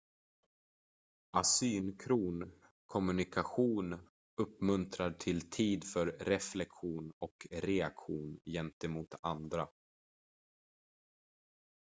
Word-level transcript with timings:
asynkron 1.31 2.51
kommunikation 2.85 3.99
uppmuntrar 4.41 5.11
till 5.11 5.49
tid 5.49 5.83
för 5.83 6.17
reflektion 6.19 7.13
och 7.19 7.47
reaktion 7.51 8.39
gentemot 8.45 9.13
andra 9.21 9.67